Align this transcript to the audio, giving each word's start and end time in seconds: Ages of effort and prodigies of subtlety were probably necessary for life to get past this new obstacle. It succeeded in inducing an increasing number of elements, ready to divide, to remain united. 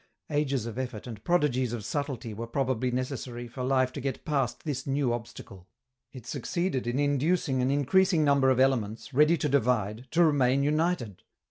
Ages 0.31 0.65
of 0.65 0.79
effort 0.79 1.05
and 1.05 1.23
prodigies 1.23 1.73
of 1.73 1.85
subtlety 1.85 2.33
were 2.33 2.47
probably 2.47 2.89
necessary 2.89 3.47
for 3.47 3.63
life 3.63 3.93
to 3.93 4.01
get 4.01 4.25
past 4.25 4.63
this 4.63 4.87
new 4.87 5.13
obstacle. 5.13 5.67
It 6.11 6.25
succeeded 6.25 6.87
in 6.87 6.97
inducing 6.97 7.61
an 7.61 7.69
increasing 7.69 8.23
number 8.25 8.49
of 8.49 8.59
elements, 8.59 9.13
ready 9.13 9.37
to 9.37 9.47
divide, 9.47 10.07
to 10.13 10.23
remain 10.23 10.63
united. 10.63 11.21